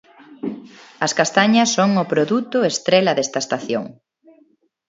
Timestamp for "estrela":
2.71-3.15